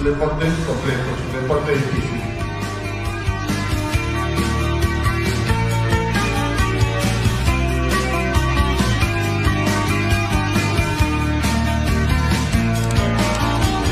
[0.00, 2.20] un deporte complejo, un deporte difícil.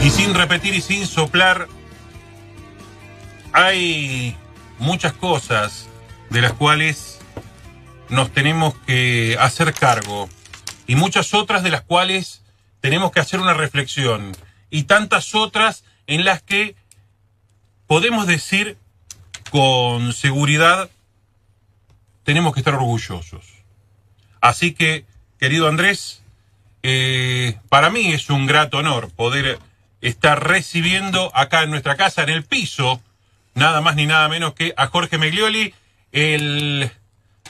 [0.02, 1.68] Y sin repetir y sin soplar,
[3.52, 4.34] hay
[4.78, 5.88] muchas cosas
[6.30, 7.18] de las cuales
[8.08, 10.30] nos tenemos que hacer cargo
[10.86, 12.40] y muchas otras de las cuales
[12.80, 14.34] tenemos que hacer una reflexión
[14.70, 16.74] y tantas otras en las que
[17.86, 18.76] podemos decir
[19.50, 20.90] con seguridad
[22.24, 23.46] tenemos que estar orgullosos.
[24.40, 25.04] Así que,
[25.38, 26.22] querido Andrés,
[26.82, 29.58] eh, para mí es un grato honor poder
[30.00, 33.00] estar recibiendo acá en nuestra casa, en el piso,
[33.54, 35.74] nada más ni nada menos que a Jorge Meglioli,
[36.12, 36.90] el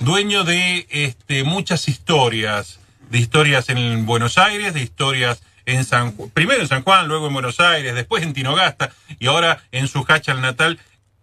[0.01, 6.63] dueño de este, muchas historias, de historias en Buenos Aires, de historias en San primero
[6.63, 10.41] en San Juan, luego en Buenos Aires, después en Tinogasta y ahora en su al
[10.41, 10.79] natal.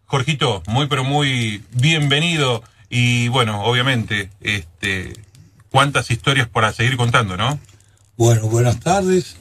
[0.05, 5.13] Jorgito, muy pero muy bienvenido y bueno, obviamente, este,
[5.71, 7.59] cuántas historias para seguir contando, ¿no?
[8.17, 9.35] Bueno, buenas tardes.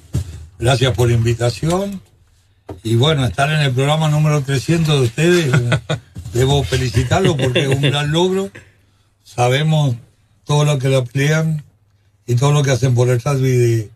[0.59, 2.01] Gracias por la invitación.
[2.83, 5.99] Y bueno, estar en el programa número 300 de ustedes, eh,
[6.33, 8.51] debo felicitarlo porque es un gran logro.
[9.23, 9.97] Sabemos
[10.45, 11.63] todo lo que lo pelean
[12.27, 13.91] y todo lo que hacen por el rugby de,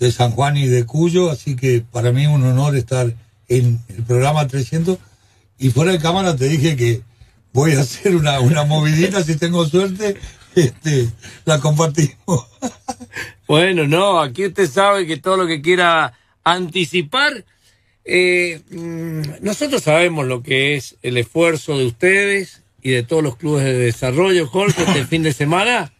[0.00, 3.14] de San Juan y de Cuyo, así que para mí es un honor estar
[3.48, 4.98] en el programa 300.
[5.58, 7.02] Y fuera de cámara te dije que
[7.52, 10.16] voy a hacer una, una movidita si tengo suerte
[10.54, 11.08] este,
[11.44, 12.16] la compartimos.
[13.46, 17.44] bueno, no, aquí usted sabe que todo lo que quiera anticipar,
[18.04, 23.36] eh, mm, nosotros sabemos lo que es el esfuerzo de ustedes y de todos los
[23.36, 25.92] clubes de desarrollo, Jorge, este fin de semana.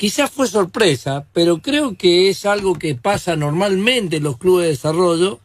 [0.00, 4.70] Quizás fue sorpresa, pero creo que es algo que pasa normalmente en los clubes de
[4.70, 5.40] desarrollo,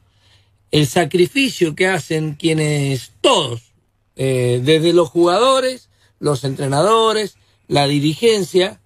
[0.71, 3.73] el sacrificio que hacen quienes todos,
[4.15, 5.89] eh, desde los jugadores,
[6.19, 7.35] los entrenadores,
[7.67, 8.79] la dirigencia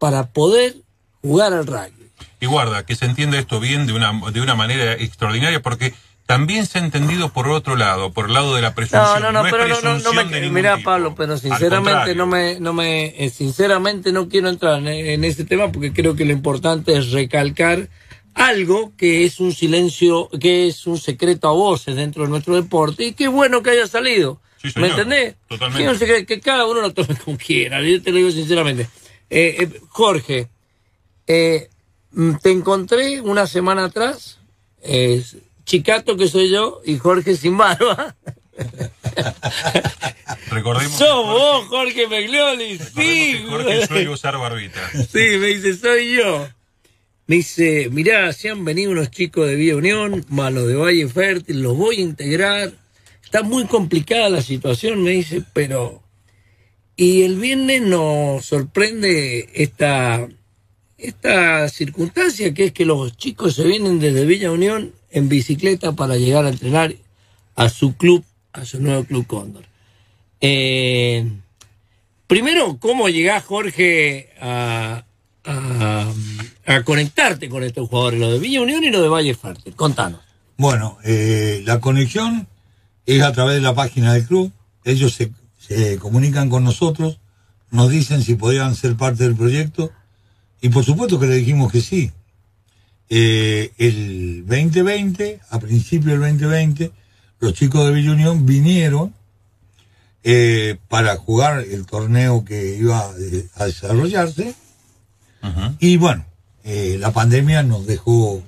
[0.00, 0.78] para poder
[1.22, 2.10] jugar al rugby.
[2.40, 5.94] Y guarda, que se entiende esto bien de una, de una manera extraordinaria porque
[6.26, 9.22] también se ha entendido por otro lado, por el lado de la presunción.
[9.22, 13.14] No, no, no, pero no, no, me, mira Pablo, pero sinceramente no me, no me,
[13.22, 17.10] eh, sinceramente no quiero entrar en, en ese tema porque creo que lo importante es
[17.10, 17.88] recalcar
[18.34, 23.04] algo que es un silencio, que es un secreto a voces dentro de nuestro deporte
[23.04, 24.40] y qué bueno que haya salido.
[24.76, 25.36] ¿Me entendés?
[25.46, 26.26] Totalmente.
[26.26, 28.88] Que, cada uno lo tome como quiera, yo te lo digo sinceramente.
[29.30, 30.48] Eh, eh, Jorge,
[31.26, 31.68] eh,
[32.12, 34.38] mm, te encontré una semana atrás,
[35.64, 38.16] Chicato que soy yo y Jorge sin barba.
[40.50, 40.96] Recordemos.
[40.96, 43.44] Sos vos, Jorge Meglioli, sí.
[43.48, 44.80] Jorge suele usar barbita.
[44.92, 46.46] Sí, me dice, soy yo.
[47.26, 51.62] Me dice, mirá, se han venido unos chicos de Vía Unión, malos de Valle Fértil,
[51.62, 52.72] los voy a integrar
[53.34, 56.04] está muy complicada la situación, me dice, pero...
[56.94, 60.28] Y el viernes nos sorprende esta,
[60.96, 66.16] esta circunstancia, que es que los chicos se vienen desde Villa Unión en bicicleta para
[66.16, 66.94] llegar a entrenar
[67.54, 69.64] a su club, a su nuevo club Cóndor.
[70.40, 71.30] Eh,
[72.26, 75.04] primero, ¿cómo llegás, Jorge, a,
[75.44, 79.74] a, conectarte con estos jugadores, lo de Villa Unión y lo de Valle Fértil?
[79.76, 80.20] Contanos.
[80.56, 82.48] Bueno, eh, la conexión
[83.06, 84.52] es a través de la página del club.
[84.84, 87.20] Ellos se, comunican con nosotros,
[87.70, 89.92] nos dicen si podían ser parte del proyecto
[90.60, 92.12] y por supuesto que le dijimos que sí.
[93.10, 96.92] Eh, el 2020, a principio del 2020,
[97.40, 99.12] los chicos de Villa Unión vinieron
[100.22, 103.10] eh, para jugar el torneo que iba
[103.56, 104.54] a desarrollarse.
[105.78, 106.24] Y bueno,
[106.64, 108.42] eh, la pandemia nos dejó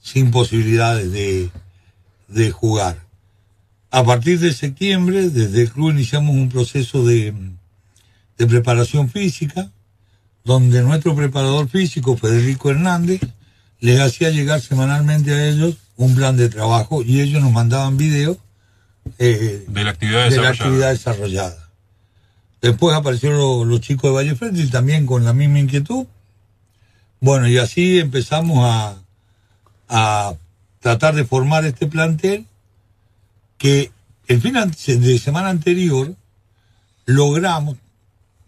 [0.00, 1.50] sin posibilidades de,
[2.28, 3.10] de jugar.
[3.90, 7.34] A partir de septiembre, desde el club iniciamos un proceso de,
[8.36, 9.70] preparación física,
[10.44, 13.20] donde nuestro preparador físico, Federico Hernández,
[13.80, 18.38] les hacía llegar semanalmente a ellos un plan de trabajo y ellos nos mandaban videos
[19.18, 21.70] eh, de, la actividad, desarrollada.
[22.60, 26.06] Después aparecieron los, chicos de Valle Fértil también con la misma inquietud.
[27.20, 28.96] Bueno, y así empezamos a,
[29.88, 30.34] a
[30.80, 32.46] tratar de formar este plantel
[33.58, 33.90] que
[34.26, 36.14] el fin de semana anterior
[37.04, 37.76] logramos,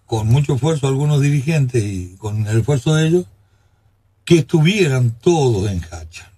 [0.07, 3.27] con mucho esfuerzo algunos dirigentes y con el esfuerzo de ellos,
[4.25, 6.31] que estuvieran todos en Hacha.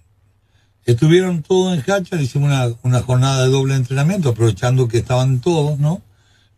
[0.85, 6.01] Estuvieron todos en Hacha, hicimos una, jornada de doble entrenamiento, aprovechando que estaban todos, ¿no?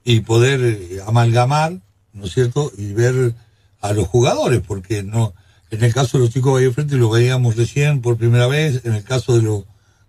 [0.03, 1.79] Y poder eh, amalgamar
[2.17, 2.71] ¿no es cierto?
[2.77, 3.33] Y ver
[3.79, 5.33] a los jugadores, porque no,
[5.69, 8.81] en el caso de los chicos de Valle Frente lo veíamos recién por primera vez,
[8.85, 9.63] en el caso de, los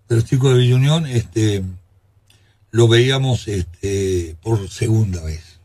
[0.09, 1.63] de los chicos de Villa Unión, este,
[2.71, 5.59] lo veíamos este, por segunda vez.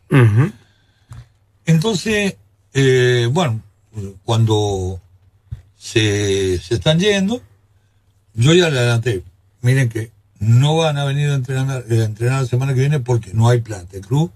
[1.66, 2.36] Entonces,
[2.74, 3.62] eh, bueno,
[4.24, 5.00] cuando
[5.84, 7.42] se, se están yendo,
[8.32, 9.22] yo ya le adelanté,
[9.60, 13.34] miren que no van a venir a entrenar, a entrenar la semana que viene porque
[13.34, 13.94] no hay plata.
[13.94, 14.32] El club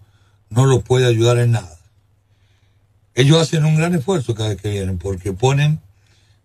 [0.51, 1.79] no los puede ayudar en nada.
[3.15, 5.81] Ellos hacen un gran esfuerzo cada vez que vienen porque ponen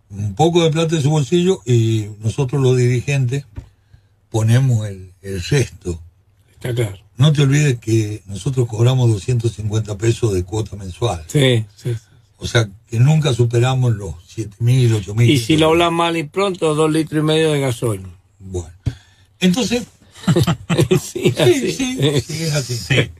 [0.08, 3.44] un poco de plata en su bolsillo y nosotros los dirigentes
[4.30, 6.00] ponemos el, el resto.
[6.54, 6.98] Está claro.
[7.18, 11.22] No te olvides que nosotros cobramos 250 pesos de cuota mensual.
[11.26, 11.66] Sí.
[11.76, 11.94] sí.
[12.38, 15.28] O sea, que nunca superamos los 7.000, 8.000.
[15.28, 18.02] Y si lo hablas mal y pronto, dos litros y medio de gasoil.
[18.38, 18.70] Bueno.
[19.40, 19.82] Entonces,
[20.90, 21.72] sí, sí, así.
[21.72, 22.74] sí, sí, es así.
[22.84, 23.10] Sí,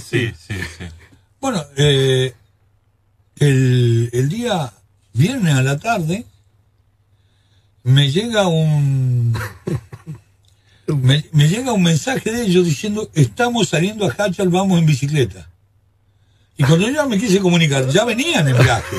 [0.00, 0.84] sí, sí, sí.
[1.38, 2.32] Bueno, eh,
[3.36, 4.72] el, el día
[5.12, 6.24] viernes a la tarde
[7.82, 9.38] me llega un
[10.86, 15.49] me, me llega un mensaje de ellos diciendo estamos saliendo a Hachal, vamos en bicicleta.
[16.60, 18.96] Y cuando yo me quise comunicar, ya venían en viaje.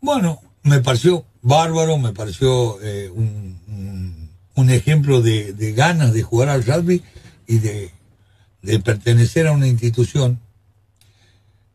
[0.00, 7.00] Bueno, me pareció bárbaro, me pareció eh, un, ejemplo de, ganas de jugar al rugby
[7.46, 7.92] y de,
[8.82, 10.40] pertenecer a una institución.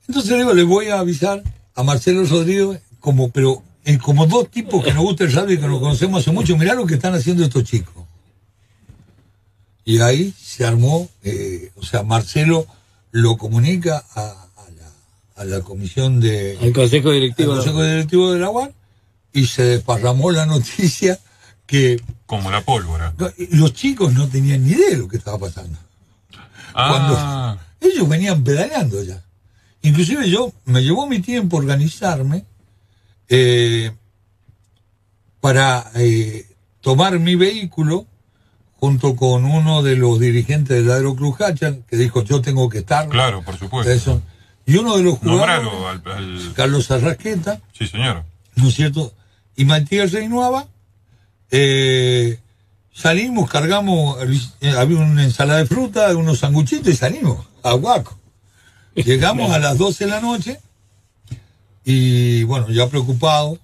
[0.09, 1.41] Entonces le digo, les voy a avisar
[1.73, 5.67] a Marcelo Rodríguez, como, pero eh, como dos tipos que nos gusta el rugby, que
[5.67, 8.03] nos conocemos hace mucho, mirá lo que están haciendo estos chicos.
[9.85, 12.67] Y ahí se armó, eh, o sea, Marcelo
[13.13, 17.53] lo comunica a, a la, a la comisión de, El consejo al directivo.
[17.55, 18.73] consejo directivo de la UAR
[19.31, 21.17] y se desparramó la noticia
[21.65, 23.13] que Como la pólvora.
[23.51, 25.77] los chicos no tenían ni idea de lo que estaba pasando.
[26.75, 29.23] Ah, Ellos venían pedaleando ya.
[29.83, 32.45] Inclusive yo, me llevó mi tiempo organizarme
[33.29, 33.91] eh,
[35.39, 36.47] para eh,
[36.81, 38.07] tomar mi vehículo
[38.83, 43.07] junto con uno de los dirigentes del Aeroclub Hachan, que dijo yo tengo que estar.
[43.07, 43.89] claro, por supuesto.
[43.89, 44.21] Eso.
[44.65, 48.25] Y uno de los jugadores, Nombralo al, al- Carlos Arrasqueta, Sí, señor.
[48.55, 49.13] ¿no es cierto?
[49.55, 50.67] Y Matías Reinuaba,
[51.49, 52.39] eh,
[52.93, 54.17] salimos, cargamos,
[54.59, 58.19] eh, había una ensalada de fruta, unos sanguchitos y salimos a Huaco.
[58.95, 60.59] Llegamos a las 12 de la noche
[61.85, 63.57] y bueno, ya preocupado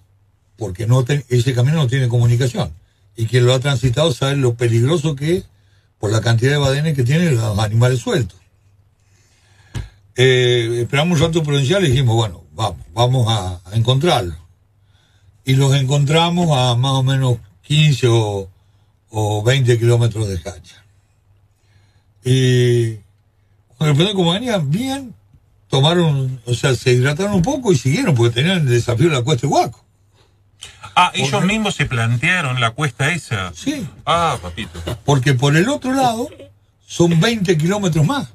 [0.57, 2.71] porque no te- ese camino no tiene comunicación.
[3.19, 5.45] Y quien lo ha transitado sabe lo peligroso que es
[5.99, 8.39] por la cantidad de badenes que tienen los animales sueltos.
[10.15, 14.37] Eh, esperamos un rato prudencial y dijimos, bueno, vamos, vamos a, a encontrarlo.
[15.43, 18.49] Y los encontramos a más o menos 15 o,
[19.09, 20.85] o 20 kilómetros de Hacha.
[22.23, 22.99] Y
[23.77, 25.13] pero como venían bien,
[25.67, 29.23] tomaron, o sea, se hidrataron un poco y siguieron, porque tenían el desafío de la
[29.23, 29.88] cuesta de Huaco.
[31.01, 33.53] Ah, ellos mismos se plantearon la cuesta esa.
[33.53, 34.79] Sí, Ah, papito.
[35.05, 36.27] porque por el otro lado
[36.85, 38.29] son 20 kilómetros más.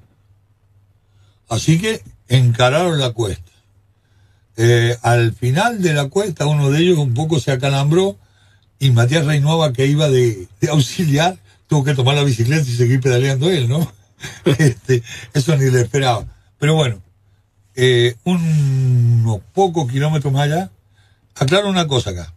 [1.49, 3.53] Así que encararon la cuesta.
[4.57, 8.17] Eh, al final de la cuesta, uno de ellos un poco se acalambró
[8.79, 13.01] y Matías Reinuava, que iba de, de auxiliar, tuvo que tomar la bicicleta y seguir
[13.01, 13.93] pedaleando él, ¿no?
[14.59, 15.03] Este,
[15.35, 16.25] eso ni le esperaba.
[16.59, 17.03] Pero bueno,
[17.75, 20.71] eh, unos pocos kilómetros más allá,
[21.35, 22.34] aclaro una cosa acá.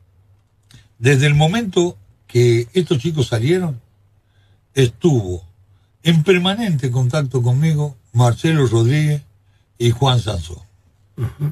[1.00, 3.80] Desde el momento que estos chicos salieron,
[4.74, 5.44] estuvo
[6.04, 9.22] en permanente contacto conmigo Marcelo Rodríguez
[9.78, 10.66] y Juan Sansó.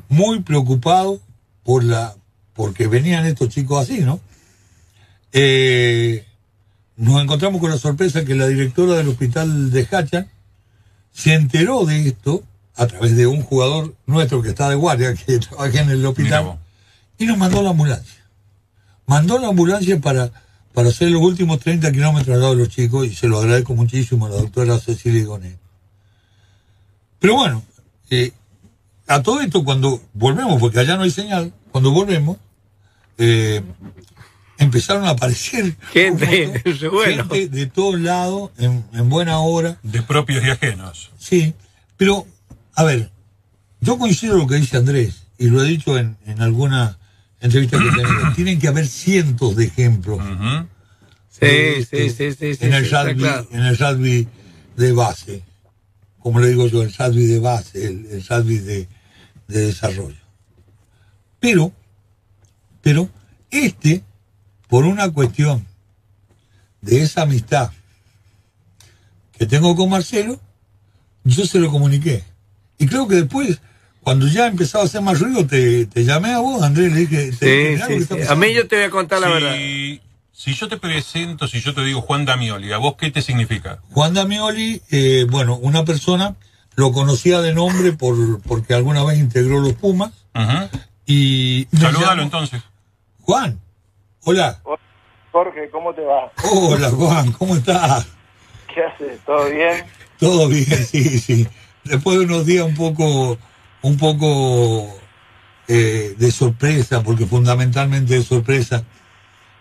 [0.10, 1.20] Muy preocupado
[1.64, 2.16] por la,
[2.54, 4.20] porque venían estos chicos así, ¿no?
[5.34, 6.26] Eh,
[6.96, 10.28] nos encontramos con la sorpresa que la directora del hospital de Hacha
[11.12, 12.44] se enteró de esto
[12.76, 16.60] a través de un jugador nuestro que está de guardia, que trabaja en el hospital,
[17.18, 18.25] y nos mandó la ambulancia.
[19.08, 20.32] Mandó la ambulancia para,
[20.74, 23.76] para hacer los últimos 30 kilómetros al lado de los chicos, y se lo agradezco
[23.76, 25.58] muchísimo a la doctora Cecilia Igonet.
[27.20, 27.64] Pero bueno,
[28.10, 28.32] eh,
[29.08, 32.38] a todo esto cuando volvemos, porque allá no hay señal, cuando volvemos,
[33.18, 33.62] eh,
[34.58, 37.28] empezaron a aparecer Gente, bueno.
[37.30, 41.12] gente de todos lados, en, en buena hora, De propios y ajenos.
[41.20, 41.54] Sí,
[41.98, 42.26] pero,
[42.74, 43.12] a ver,
[43.82, 46.98] yo coincido con lo que dice Andrés, y lo he dicho en, en alguna
[47.46, 48.34] entrevista que tenido.
[48.36, 50.68] Tienen que haber cientos de ejemplos Ujú.
[51.30, 52.66] Sí, este, sí, sí, sí, sí.
[52.66, 53.48] en, el sí, está rugby, claro.
[53.52, 54.28] en el rugby
[54.78, 55.44] de base,
[56.20, 58.88] como le digo yo, el rugby de base, el, el rugby de,
[59.48, 60.16] de desarrollo.
[61.42, 61.74] Pero,
[62.82, 63.10] pero,
[63.52, 64.02] este,
[64.70, 65.66] por una cuestión
[66.82, 67.72] de esa amistad
[69.38, 70.40] que tengo con Marcelo,
[71.26, 72.24] yo se lo comuniqué.
[72.78, 73.60] Y creo que después,
[74.06, 77.32] cuando ya empezaba a hacer más ruido, te, te llamé a vos, Andrés, le dije,
[77.40, 78.14] te dije, Sí, "Mirá lo que sí, sí.
[78.14, 78.46] A pasando".
[78.46, 79.56] mí yo te voy a contar la verdad.
[79.56, 83.24] Si, si yo te presento, si yo te digo Juan Damioli, ¿a vos qué te
[83.24, 83.80] significa?
[83.90, 86.36] Juan Damioli, eh, bueno, una persona,
[86.76, 90.70] lo conocía de nombre por porque alguna vez integró los Pumas Ujú.
[91.08, 91.68] y...
[91.76, 92.62] Salúdalo entonces.
[93.22, 93.60] Juan,
[94.24, 94.62] hola.
[95.32, 96.32] Jorge, ¿cómo te va?
[96.52, 98.06] Hola Juan, ¿cómo estás?
[98.72, 99.20] ¿Qué haces?
[99.26, 99.84] ¿Todo bien?
[100.20, 101.48] Todo bien, sí, sí.
[101.84, 103.38] Después de unos días un poco,
[103.86, 105.00] un poco
[105.68, 108.84] eh, de sorpresa, porque fundamentalmente de sorpresa,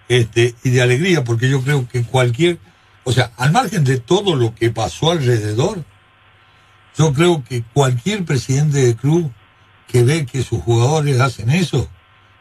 [0.09, 2.59] este, y de alegría, porque yo creo que cualquier,
[3.05, 5.85] o sea, al margen de todo lo que pasó alrededor,
[6.97, 9.31] yo creo que cualquier presidente de club
[9.89, 11.91] que ve que sus jugadores hacen eso,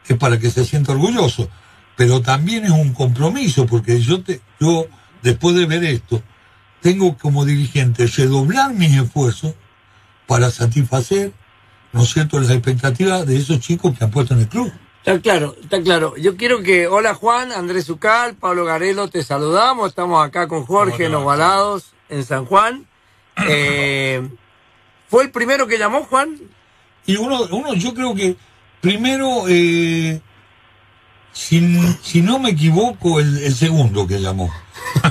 [0.08, 1.50] es para que se sienta orgulloso.
[1.96, 4.86] Pero también es un compromiso, porque yo te, yo,
[5.22, 6.22] después de ver esto,
[6.80, 9.54] tengo como dirigente redoblar mis esfuerzos
[10.26, 11.32] para satisfacer,
[11.94, 14.70] ¿no es cierto?, las expectativas de esos chicos que han puesto en el club.
[14.98, 16.16] Está claro, está claro.
[16.16, 19.90] Yo quiero que, hola Juan, Andrés Ucal, Pablo Garelo, te saludamos.
[19.90, 21.12] Estamos acá con ¿Cómo Jorge en?
[21.12, 22.86] Los Balados, en San Juan.
[23.48, 24.28] Eh,
[25.08, 26.36] ¿Fue el primero que llamó Juan?
[27.06, 28.36] Y uno, uno yo creo que
[28.80, 30.20] primero, eh,
[31.32, 34.50] si, si no me equivoco, el, el segundo que llamó.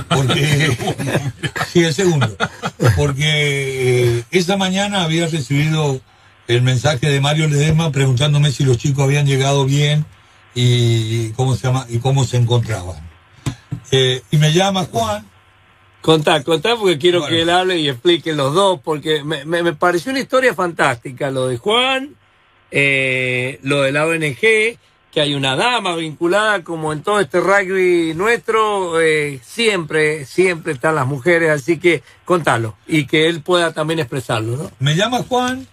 [0.08, 0.76] Porque,
[1.72, 2.36] sí, el segundo.
[2.96, 6.00] Porque eh, esa mañana había recibido
[6.48, 10.04] el mensaje de Mario Ledesma preguntándome si los chicos habían llegado bien
[10.54, 12.96] y cómo se llama y cómo se encontraban.
[13.90, 15.26] Eh, y me llama Juan,
[16.00, 17.34] Contá, contá porque quiero Bueno.
[17.34, 21.30] que él hable y explique los dos, porque me, me- me pareció una historia fantástica,
[21.30, 22.14] lo de Juan,
[22.70, 24.36] eh, lo de la ONG,
[25.10, 30.94] que hay una dama vinculada como en todo este rugby nuestro, eh, siempre, siempre están
[30.96, 34.70] las mujeres, así que contalo y que él pueda también expresarlo, ¿no?
[34.80, 35.66] me llama Juan,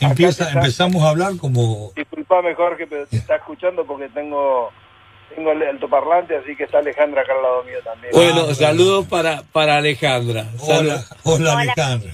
[0.00, 0.58] empieza, está.
[0.58, 4.70] empezamos a hablar como Disculpame, Jorge, pero te está escuchando porque tengo
[5.34, 8.12] tengo el altoparlante, así que está Alejandra acá al lado mío también.
[8.12, 8.54] Bueno, bueno.
[8.54, 10.46] saludos para, para Alejandra.
[10.60, 12.12] hola, Salud- hola Alejandra.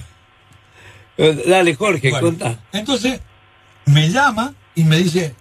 [1.17, 2.57] Eh, Dale, Jorge, Bueno, contá.
[2.71, 3.19] Entonces,
[3.85, 5.35] me llama y me dice,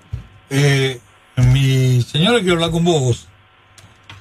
[0.51, 1.01] eh,
[1.37, 3.29] mi señora quiero hablar con vos.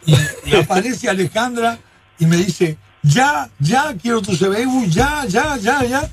[0.05, 1.77] Y, y aparece Alejandra
[2.17, 6.09] y me dice, ya, ya, quiero tu CBU, ya, ya, ya, ya.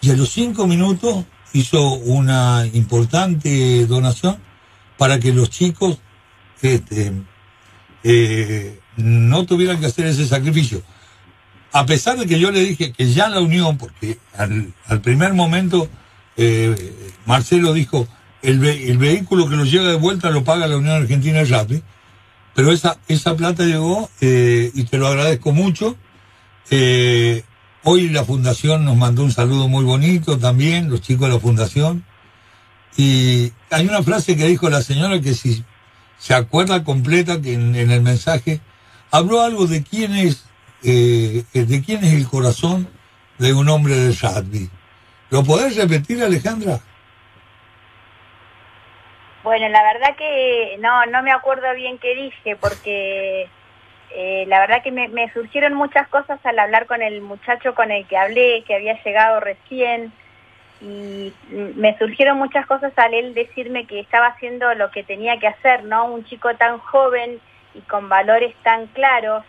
[0.00, 4.38] Y a los cinco minutos hizo una importante donación
[4.98, 5.98] para que los chicos
[6.62, 7.12] este,
[8.02, 10.82] eh, no tuvieran que hacer ese sacrificio
[11.76, 15.90] a pesar de que yo le dije que ya la unión, porque al, primer momento
[16.38, 16.74] eh,
[17.26, 18.08] Marcelo dijo,
[18.40, 21.82] el, el vehículo que los lleva de vuelta lo paga la Unión Argentina de
[22.54, 25.96] pero esa, esa plata llegó eh, y te lo agradezco mucho.
[27.88, 32.04] Hoy la fundación nos mandó un saludo muy bonito también, los chicos de la fundación.
[32.96, 35.64] Y hay una frase que dijo la señora que si
[36.18, 38.60] se acuerda completa que en, en el mensaje
[39.12, 40.46] habló algo de quién es
[40.82, 42.88] eh, de quién es el corazón
[43.38, 44.68] de un hombre de rugby.
[45.30, 46.80] ¿Lo podés repetir, Alejandra?
[49.42, 53.48] Bueno, la verdad que no, no me acuerdo bien qué dije porque
[54.18, 58.06] eh, la verdad que me, surgieron muchas cosas al hablar con el muchacho con el
[58.06, 60.10] que hablé, que había llegado recién
[60.80, 65.48] y me surgieron muchas cosas al él decirme que estaba haciendo lo que tenía que
[65.48, 66.06] hacer, ¿no?
[66.06, 67.40] Un chico tan joven
[67.74, 69.44] y con valores tan claros,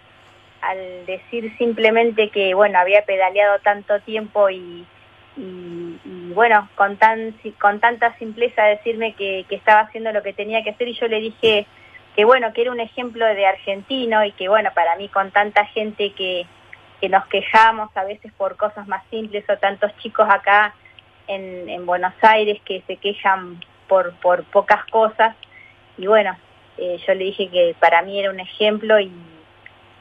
[0.60, 4.86] al decir simplemente que, bueno, había pedaleado tanto tiempo y,
[6.34, 10.90] bueno, con, tan, con tanta simpleza decirme que estaba haciendo lo que tenía que hacer
[10.90, 11.68] y yo le dije
[12.18, 15.66] que bueno, que era un ejemplo de argentino y que bueno, para mí con tanta
[15.68, 16.48] gente que,
[17.00, 20.74] que nos quejamos a veces por cosas más simples o tantos chicos acá
[21.28, 25.36] en, en Buenos Aires que se quejan por, por pocas cosas.
[25.98, 26.36] Y bueno,
[26.80, 29.12] eh, yo le dije que para mí era un ejemplo y,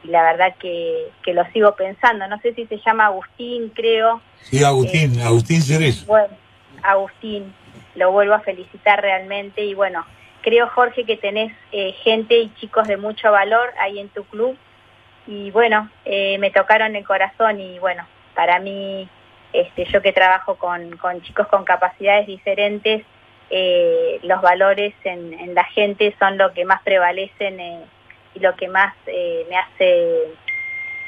[0.03, 4.23] y la verdad que, que lo sigo pensando, no sé si se llama Agustín, creo,
[4.41, 6.07] Sí, Agustín, Agustín Cerezo.
[6.07, 6.35] bueno,
[6.83, 7.53] Agustín,
[7.95, 10.07] lo vuelvo a felicitar realmente y bueno,
[10.47, 14.57] creo Jorge que tenés eh, gente y chicos de mucho valor ahí en tu club
[15.27, 19.09] y bueno, eh, me tocaron el corazón y bueno, para mí,
[19.53, 23.03] este, yo que trabajo con, con chicos con capacidades diferentes,
[23.51, 27.85] eh, los valores en, la gente son lo que más prevalecen eh,
[28.35, 30.35] y lo que más eh, me hace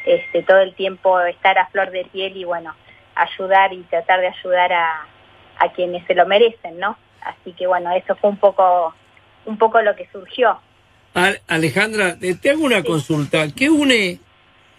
[0.04, 2.75] este, todo el tiempo estar a flor de piel y bueno,
[3.14, 5.07] ayudar y tratar de ayudar a,
[5.59, 6.99] a quienes se lo merecen, ¿no?
[7.21, 8.95] Así que bueno, eso fue un poco,
[9.47, 10.59] un poco lo que surgió.
[11.14, 13.49] Al- Alejandra, eh, te hago una consulta.
[13.54, 14.18] ¿Qué une,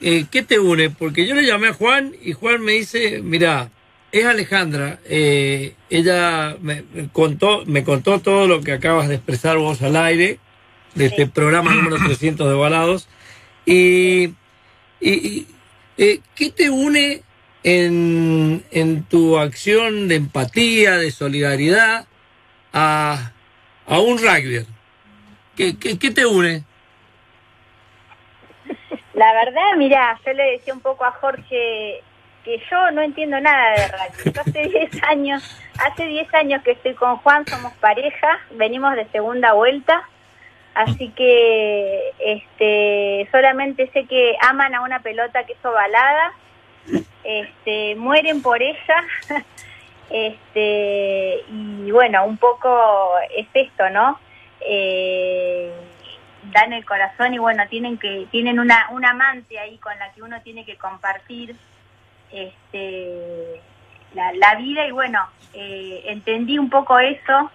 [0.01, 0.89] eh, qué te une?
[0.89, 3.69] Porque yo le llamé a Juan y Juan me dice, mira,
[4.11, 4.99] es Alejandra.
[5.05, 10.39] Eh, ella me contó, me contó todo lo que acabas de expresar vos al aire
[10.95, 13.07] de este programa número 300 de Balados.
[13.65, 14.23] Y,
[15.01, 15.47] y, y,
[15.97, 17.21] eh, ¿qué te une
[17.63, 22.07] en, en tu acción de empatía, de solidaridad
[22.71, 23.33] a,
[23.89, 24.65] a un rugby?
[25.57, 26.63] ¿Qué, qué, qué te une?
[29.13, 32.01] La verdad, mira, yo le decía un poco a Jorge
[32.45, 34.31] que yo no entiendo nada de rugby.
[34.33, 39.07] Yo hace 10 años, hace 10 años que estoy con Juan, somos pareja, venimos de
[39.07, 40.07] segunda vuelta,
[40.75, 46.31] así que este solamente sé que aman a una pelota que es ovalada,
[47.23, 49.03] este, mueren por ella,
[50.09, 54.19] este, y bueno, un poco es esto, ¿no?
[54.61, 55.71] Eh,
[56.51, 60.21] dan el corazón y bueno, tienen que tienen una, un amante ahí con la que
[60.21, 61.55] uno tiene que compartir
[62.31, 63.61] este
[64.13, 67.51] la, la vida y bueno, eh, entendí un poco eso.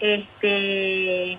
[0.00, 1.38] Este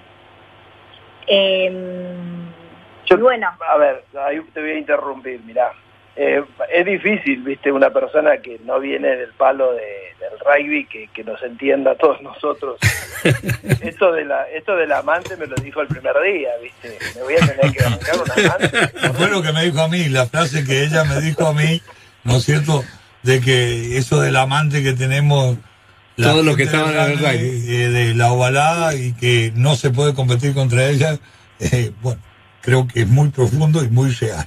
[3.05, 5.71] Yo- y bueno, A ver, ahí te voy a interrumpir, mirá.
[6.17, 6.41] Eh,
[6.73, 11.23] es difícil, viste, una persona que no viene del palo de- del rugby que, que
[11.25, 12.77] nos entienda a todos nosotros.
[13.81, 16.97] esto de la esto del amante me lo dijo el primer día, viste.
[17.15, 18.87] Me voy a tener que arrancar un amante.
[19.13, 21.81] Fue lo que me dijo a mí, la frase que ella me dijo a mí,
[22.23, 22.83] ¿no es cierto?
[23.23, 25.57] De que eso del amante que tenemos.
[26.15, 27.75] la Todos los que estaban en el rugby.
[27.75, 31.17] eh, de la ovalada y que no se puede competir contra ella,
[31.59, 32.21] eh, bueno,
[32.61, 34.45] creo que es muy profundo y muy real.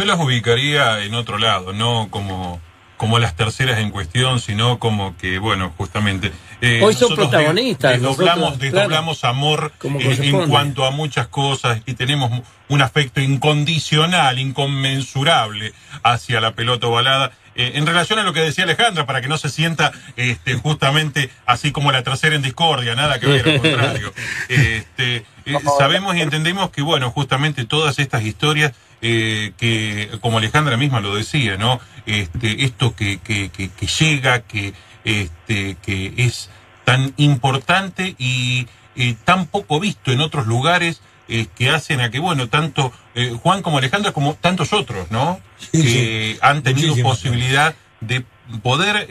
[0.00, 2.58] Yo las ubicaría en otro lado, no como,
[2.96, 6.32] como las terceras en cuestión, sino como que, bueno, justamente.
[6.62, 11.92] eh, Hoy son protagonistas, Desdoblamos, nosotros, desdoblamos amor eh, en cuanto a muchas cosas y
[11.92, 12.30] tenemos
[12.68, 17.32] un afecto incondicional, inconmensurable hacia la pelota ovalada.
[17.56, 21.28] Eh, en relación a lo que decía Alejandra, para que no se sienta este, justamente
[21.44, 24.14] así como la tercera en discordia, nada que ver, al contrario.
[24.48, 30.76] Este, eh, sabemos y entendemos que, bueno, justamente todas estas historias eh, que, como Alejandra
[30.76, 31.80] misma lo decía, ¿no?
[32.06, 36.50] Este, esto que, que, que, que llega, que, este, que es
[36.84, 42.18] tan importante y eh, tan poco visto en otros lugares eh, que hacen a que,
[42.18, 45.40] bueno, tanto eh, Juan como Alejandra como tantos otros, ¿no?
[45.58, 45.88] Sí, que
[46.34, 46.38] sí.
[46.42, 48.24] han tenido Muchísimas posibilidad de
[48.62, 49.06] poder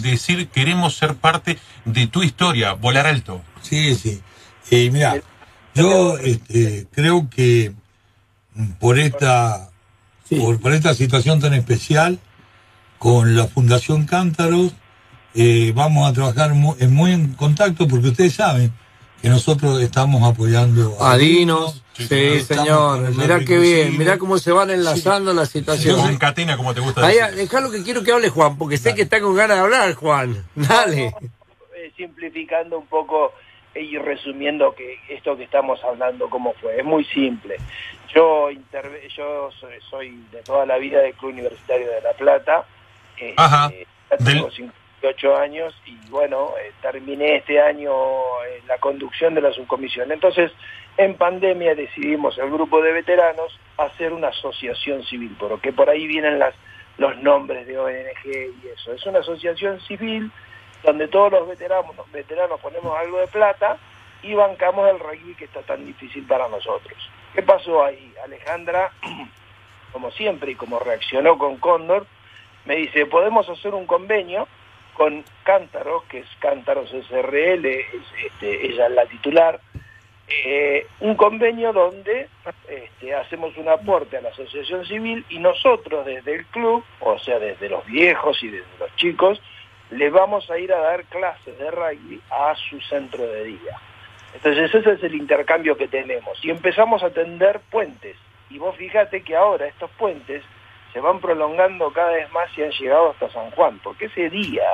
[0.00, 3.40] decir queremos ser parte de tu historia, volar alto.
[3.62, 4.20] Sí, sí.
[4.70, 5.22] Y mira,
[5.74, 7.72] yo este, creo que
[8.80, 9.68] por esta,
[10.28, 10.36] Sí.
[10.36, 12.18] por, por esta situación tan especial,
[12.98, 14.72] con la Fundación Cántaros,
[15.34, 18.72] eh, vamos a trabajar mu- en muy en contacto porque ustedes saben
[19.20, 22.64] que nosotros estamos apoyando A Dinos, Sí, sí, estamos
[22.98, 23.16] señor.
[23.16, 26.02] Mirá qué bien, mirá cómo se van enlazando las situaciones.
[26.06, 27.34] Concatena, como te gusta Ahí, decir.
[27.36, 29.92] dejá lo que quiero que hable Juan, porque sé que está con ganas de hablar,
[29.94, 30.44] Juan.
[30.54, 31.06] Dale.
[31.76, 33.32] Eh, simplificando un poco
[33.74, 37.56] y resumiendo que esto que estamos hablando cómo fue es muy simple
[38.14, 42.64] yo interve- yo soy, soy de toda la vida del club universitario de la plata
[43.18, 43.70] eh, Ajá.
[43.72, 47.90] eh, ya tengo Del- 58 años y bueno eh, terminé este año
[48.46, 50.52] eh, la conducción de la subcomisión entonces
[50.96, 56.38] en pandemia decidimos el grupo de veteranos hacer una asociación civil porque por ahí vienen
[56.38, 56.54] las
[56.98, 60.30] los nombres de ONG y eso es una asociación civil
[60.84, 63.78] donde todos los veteranos, veteranos ponemos algo de plata
[64.22, 66.96] y bancamos el rugby que está tan difícil para nosotros.
[67.34, 68.12] ¿Qué pasó ahí?
[68.24, 68.92] Alejandra,
[69.92, 72.06] como siempre y como reaccionó con Cóndor,
[72.64, 74.46] me dice, podemos hacer un convenio
[74.94, 77.86] con Cántaros, que es Cántaros SRL, es,
[78.24, 79.60] este, ella es la titular,
[80.28, 82.28] eh, un convenio donde
[82.68, 87.38] este, hacemos un aporte a la asociación civil y nosotros desde el club, o sea,
[87.38, 89.40] desde los viejos y desde los chicos,
[89.90, 93.80] le vamos a ir a dar clases de rugby a su centro de día.
[94.34, 98.16] Entonces ese es el intercambio que tenemos y empezamos a tender puentes.
[98.50, 100.42] Y vos fíjate que ahora estos puentes
[100.92, 104.64] se van prolongando cada vez más y han llegado hasta San Juan, porque ese día,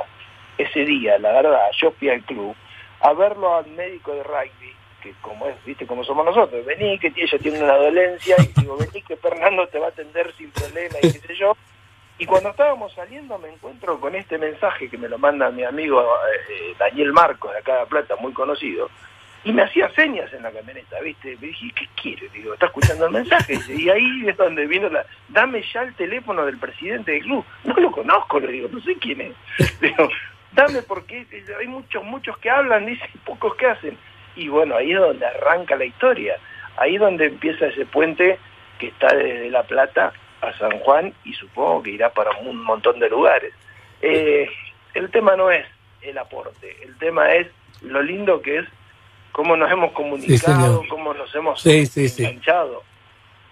[0.57, 2.55] ese día, la verdad, yo fui al club
[3.01, 7.13] a verlo al médico de rugby, que como es, viste, como somos nosotros, vení que
[7.15, 10.97] ella tiene una dolencia y digo, vení que Fernando te va a atender sin problema
[11.01, 11.55] y qué sé yo.
[12.17, 16.01] Y cuando estábamos saliendo me encuentro con este mensaje que me lo manda mi amigo
[16.01, 18.89] eh, Daniel Marcos de acá de La Plata, muy conocido,
[19.43, 21.37] y me hacía señas en la camioneta, ¿viste?
[21.39, 22.29] Me dije, ¿qué quiere?
[22.29, 23.57] Digo, ¿está escuchando el mensaje?
[23.69, 27.45] Y ahí es donde vino la, dame ya el teléfono del presidente del club.
[27.63, 29.33] No lo conozco, le digo, no sé quién es.
[29.81, 30.09] Digo,
[30.51, 31.25] dame porque
[31.57, 33.97] hay muchos, muchos que hablan, dice, pocos que hacen.
[34.35, 36.37] Y bueno, ahí es donde arranca la historia.
[36.77, 38.37] Ahí es donde empieza ese puente
[38.77, 42.99] que está desde La Plata a San Juan y supongo que irá para un montón
[42.99, 43.53] de lugares.
[44.01, 44.49] Eh,
[44.93, 45.65] el tema no es
[46.01, 47.47] el aporte, el tema es
[47.81, 48.65] lo lindo que es
[49.31, 50.39] cómo nos hemos comunicado,
[50.79, 50.87] señor.
[50.89, 52.23] cómo nos hemos Sí, sí, sí.
[52.25, 52.83] enganchado,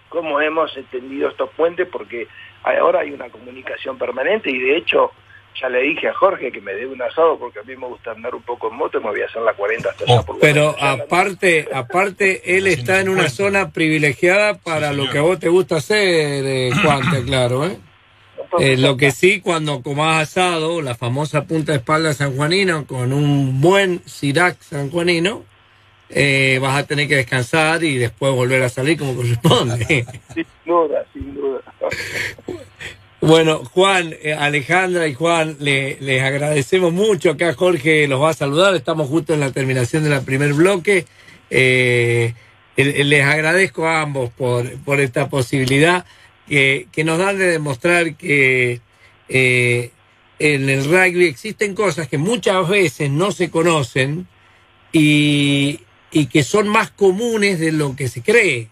[0.08, 2.28] cómo hemos extendido estos puentes, porque
[2.62, 5.12] ahora hay una comunicación permanente y de hecho
[5.60, 8.12] ya le dije a Jorge que me dé un asado porque a mí me gusta
[8.12, 10.24] andar un poco en moto y me voy a hacer la 40 hasta allá Oh,
[10.24, 15.22] por Pero aparte, aparte, él está en una zona privilegiada para Sí, lo que a
[15.22, 17.76] vos te gusta hacer, eh, Juan, te aclaro, ¿eh?
[18.60, 23.60] Eh, lo que sí, cuando comas asado, la famosa punta de espalda sanjuanino, con un
[23.60, 25.42] buen Sirac sanjuanino,
[26.10, 30.06] eh, vas a tener que descansar y después volver a salir como corresponde.
[30.34, 31.60] Sin duda, sin duda.
[33.20, 37.30] bueno, Juan, eh, Alejandra y Juan, le- les agradecemos mucho.
[37.30, 38.74] Acá Jorge los va a saludar.
[38.74, 41.04] Estamos justo en la terminación del primer bloque.
[41.50, 42.34] Eh,
[42.76, 46.04] les agradezco a ambos por, por esta posibilidad
[46.46, 48.80] que, que nos dan de demostrar que
[49.28, 49.90] eh,
[50.38, 54.28] en el rugby existen cosas que muchas veces no se conocen
[54.92, 58.68] y, y que son más comunes de lo que se cree.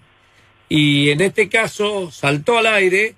[0.69, 3.15] Y en este caso saltó al aire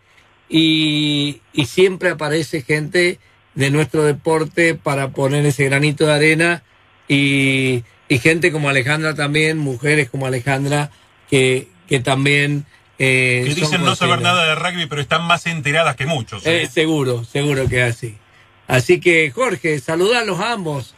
[0.49, 3.19] y, y siempre aparece gente
[3.55, 6.63] de nuestro deporte para poner ese granito de arena
[7.09, 10.91] y, y gente como Alejandra también, mujeres como Alejandra,
[11.31, 12.67] que, que también...
[12.99, 16.45] eh, Que dicen no saber nada de rugby, pero están más enteradas que muchos.
[16.47, 16.63] ¿eh?
[16.63, 18.17] Eh, seguro, seguro que es así.
[18.67, 20.95] Así que Jorge, saludarlos a ambos.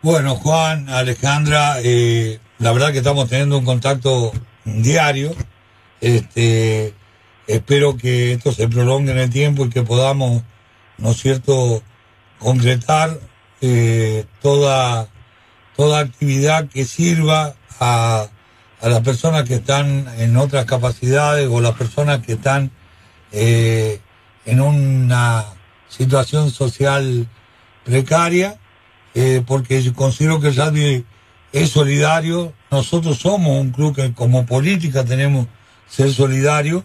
[0.00, 4.32] Bueno, Juan, Alejandra, eh, la verdad que estamos teniendo un contacto
[4.64, 5.34] diario.
[6.00, 6.94] Este,
[7.48, 10.42] espero que esto se prolongue en el tiempo y que podamos,
[10.96, 11.82] ¿no es cierto?,
[12.38, 13.18] concretar
[13.60, 15.08] eh, toda,
[15.76, 18.28] toda actividad que sirva a,
[18.80, 22.70] a las personas que están en otras capacidades o las personas que están
[23.32, 24.00] eh,
[24.44, 25.46] en una
[25.88, 27.28] situación social
[27.84, 28.58] precaria,
[29.14, 31.06] eh, porque considero que el rugby
[31.52, 32.52] es solidario.
[32.70, 35.46] Nosotros somos un club que como política tenemos
[35.88, 36.84] ser solidario.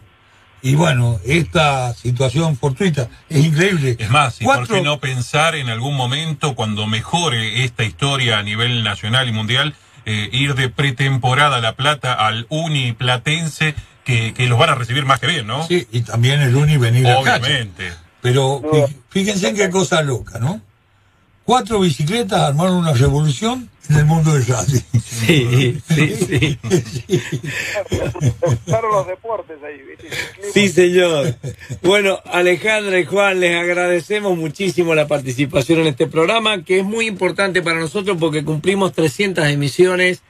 [0.61, 3.95] Y bueno, esta situación fortuita es increíble.
[3.99, 8.39] Es más, ¿y por Cuatro- qué no pensar en algún momento, cuando mejore esta historia
[8.39, 9.75] a nivel nacional y mundial,
[10.05, 15.05] eh, ir de pretemporada a La Plata al Uniplatense, que, que los van a recibir
[15.05, 15.67] más que bien, ¿no?
[15.67, 17.05] Sí, y también el Uni venir.
[17.07, 17.93] Obviamente.
[18.21, 20.59] Pero fí- fíjense en qué cosa loca, ¿no?
[21.43, 24.81] Cuatro bicicletas armaron una revolución en el mundo del rugby.
[25.01, 26.59] Sí, sí, sí.
[28.41, 30.07] Empezaron los deportes ahí, ¿viste?
[30.53, 31.35] Sí, señor.
[31.81, 37.07] Bueno, Alejandra y Juan, les agradecemos muchísimo la participación en este programa, que es muy
[37.07, 40.21] importante para nosotros porque cumplimos 300 emisiones.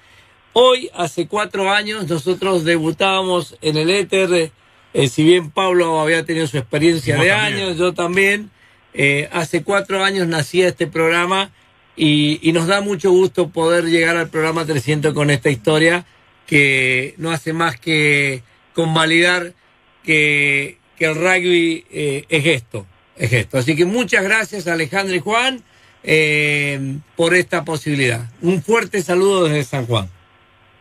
[0.54, 4.52] Hoy, hace cuatro años, nosotros debutábamos en el éter.
[4.94, 7.54] eh, si bien Pablo había tenido su experiencia de también.
[7.64, 8.50] años, yo también.
[8.94, 11.52] eh, hace cuatro años nacía este programa
[11.98, 16.06] y, y nos da mucho gusto poder llegar al programa 300 con esta historia
[16.46, 19.54] que no hace más que convalidar
[20.04, 22.86] que, que el rugby eh, es esto,
[23.18, 23.58] es esto.
[23.58, 25.62] Así que muchas gracias Alejandro y Juan
[26.04, 28.22] eh, por esta posibilidad.
[28.42, 30.08] Un fuerte saludo desde San Juan.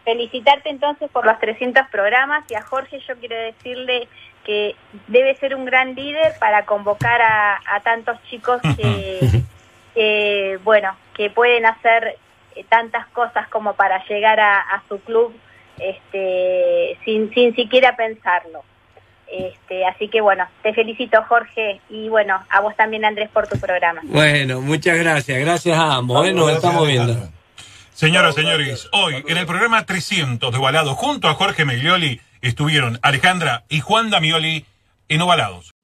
[0.05, 4.07] Felicitarte entonces por los 300 programas y a Jorge yo quiero decirle
[4.45, 4.77] que
[5.09, 9.43] debe ser un gran líder para convocar a, a tantos chicos que,
[9.97, 12.19] que, bueno, que pueden hacer
[12.55, 15.35] eh, tantas cosas como para llegar a, a su club
[15.79, 18.63] este, sin, sin siquiera pensarlo.
[19.27, 23.59] Este, así que bueno, te felicito Jorge y bueno, a vos también Andrés por tu
[23.59, 24.03] programa.
[24.05, 26.33] Bueno, muchas gracias, gracias a ambos, ¿eh?
[26.33, 27.29] nos estamos viendo.
[27.93, 33.65] Señoras, señores, hoy en el programa 300 de Ovalado, junto a Jorge Meglioli, estuvieron Alejandra
[33.71, 34.67] y Juan Damioli
[35.09, 35.76] en Ovalados.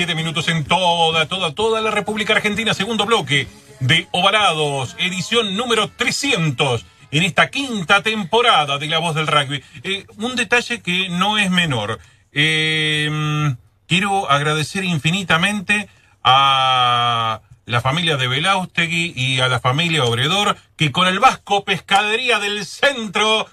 [0.00, 2.72] 17 minutos en toda, toda, toda la República Argentina.
[2.72, 3.46] Segundo bloque
[3.80, 9.62] de Ovalados, edición número 300 en esta quinta temporada de La Voz del Rugby.
[9.82, 11.98] Eh, un detalle que no es menor.
[12.32, 13.54] Eh,
[13.86, 15.90] quiero agradecer infinitamente
[16.24, 22.38] a la familia de Belaustegui y a la familia Obredor, que con el Vasco Pescadería
[22.38, 23.46] del Centro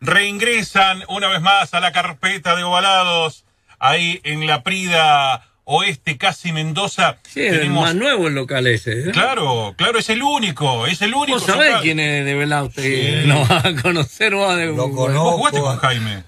[0.00, 3.44] reingresan una vez más a la carpeta de Ovalados,
[3.78, 7.18] ahí en la Prida oeste, casi Mendoza.
[7.22, 7.84] Sí, es el tenemos...
[7.84, 9.08] más nuevo el local ese.
[9.08, 9.10] ¿eh?
[9.12, 11.38] Claro, claro, es el único, es el único.
[11.38, 12.82] Vos sabés San quién es de Velauste.
[13.22, 13.28] Sí.
[13.28, 15.22] No vas a conocer más de Lo conozco.
[15.22, 16.24] Vos jugaste con Jaime.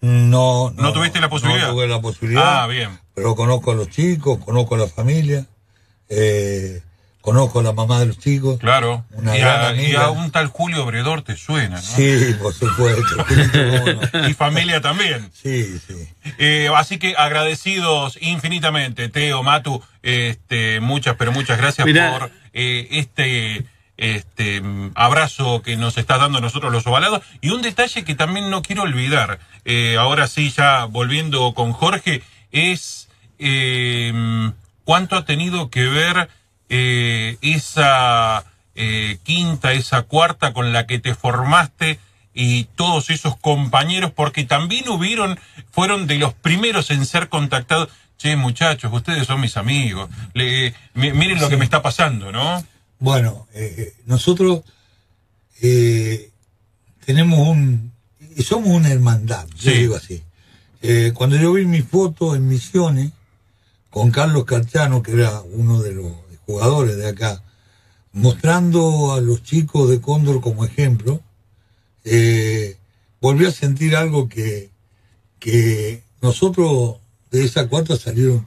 [0.00, 0.82] No, no.
[0.82, 1.68] ¿No tuviste la posibilidad?
[1.68, 2.62] No tuve la posibilidad.
[2.62, 2.98] Ah, bien.
[3.14, 5.46] Pero conozco a los chicos, conozco a la familia,
[6.08, 6.82] eh,
[7.24, 8.58] conozco a la mamá de los chicos.
[8.60, 9.06] Claro.
[9.12, 10.04] Una y, gran a, y amiga.
[10.04, 11.82] a un tal Julio Obredor te suena, ¿no?
[11.82, 13.24] Sí, por supuesto.
[14.28, 15.30] Y familia también.
[15.32, 16.06] Sí, sí.
[16.36, 22.18] Eh, así que agradecidos infinitamente, Teo, Matu, este, muchas, pero muchas gracias Mirá.
[22.18, 23.64] por eh, este,
[23.96, 24.62] este
[24.94, 27.22] abrazo que nos está dando a nosotros los ovalados.
[27.40, 32.22] Y un detalle que también no quiero olvidar, eh, ahora sí, ya volviendo con Jorge,
[32.52, 33.08] es
[33.38, 34.12] eh,
[34.84, 36.28] cuánto ha tenido que ver
[36.68, 41.98] eh, esa eh, quinta, esa cuarta con la que te formaste
[42.32, 45.38] y todos esos compañeros, porque también hubieron,
[45.70, 47.88] fueron de los primeros en ser contactados.
[48.16, 50.08] Che, muchachos, ustedes son mis amigos.
[50.34, 52.64] Le- mi- miren lo que me está pasando, ¿no?
[52.98, 54.62] Bueno, eh, nosotros
[55.62, 56.30] eh,
[57.04, 57.92] tenemos un.
[58.44, 60.22] Somos una hermandad, yo digo así.
[60.82, 63.12] Eh, cuando yo vi mi foto en Misiones
[63.90, 66.12] con Carlos Carchano, que era uno de los
[66.46, 67.42] jugadores de acá,
[68.12, 71.20] mostrando a los chicos de Cóndor como ejemplo,
[72.04, 72.76] eh,
[73.20, 74.70] volví a sentir algo que,
[75.38, 76.96] que nosotros
[77.30, 78.46] de esa cuarta salieron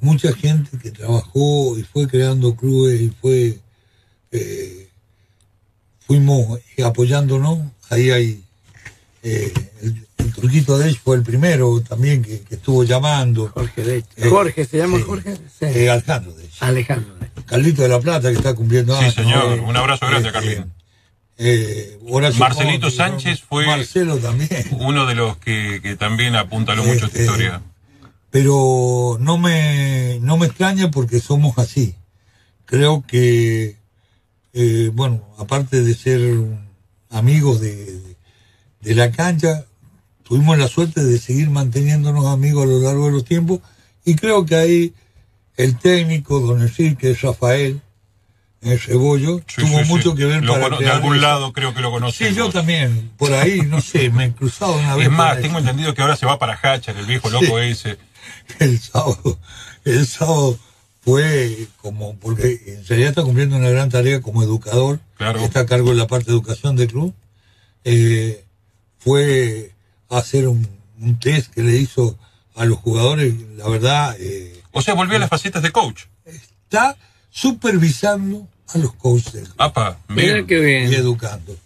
[0.00, 3.58] mucha gente que trabajó y fue creando clubes y fue
[4.32, 4.88] eh,
[6.06, 7.58] fuimos apoyándonos.
[7.88, 8.44] Ahí hay
[9.22, 9.52] eh,
[10.34, 14.08] turquito de él fue el primero también que, que estuvo llamando Jorge, de hecho.
[14.16, 15.02] Eh, Jorge, ¿se llama sí.
[15.06, 15.34] Jorge?
[15.36, 15.64] Sí.
[15.66, 16.64] Eh, Alejandro de hecho.
[16.64, 17.14] Alejandro.
[17.46, 19.58] Carlito de la Plata que está cumpliendo Sí, años señor.
[19.58, 20.64] Eh, Un abrazo grande
[21.36, 22.90] eh, Horacio Marcelito.
[22.90, 27.60] Sánchez fue- Marcelo también Uno de los que, que también apuntaló mucho esta Este, historia.
[28.30, 31.96] pero no me no me extraña porque somos así
[32.66, 33.76] creo que
[34.52, 36.20] eh, bueno aparte de ser
[37.10, 38.16] amigos de, de,
[38.80, 39.64] de la cancha
[40.24, 43.60] tuvimos la suerte de seguir manteniéndonos amigos a lo largo de los tiempos
[44.04, 44.92] y creo que ahí
[45.56, 47.80] el técnico don Enrique Rafael
[48.62, 49.90] el cebollo Sí, tuvo sí, sí.
[49.92, 51.22] mucho que ver Lo para de algún eso.
[51.22, 52.24] lado creo que lo conocí.
[52.26, 55.58] sí yo también por ahí no sé me he cruzado una vez Es más, tengo
[55.58, 57.98] entendido que ahora se va para Hachar, el viejo loco ese.
[58.58, 59.38] el sábado,
[59.84, 60.58] el sábado
[61.02, 65.40] fue como, porque en realidad está cumpliendo una gran tarea como educador, Claro.
[65.40, 67.12] está a cargo de la parte de educación del club,
[67.84, 68.42] eh,
[68.98, 69.73] fue
[70.18, 70.66] hacer un,
[71.00, 72.18] un test que le hizo
[72.56, 76.02] a los jugadores, la verdad, eh, O sea, volvió a las facetas de coach.
[76.24, 76.96] está
[77.30, 80.46] supervisando a los coaches Apa, Mira bien.
[80.46, 80.90] qué bien.
[80.92, 81.56] y educando.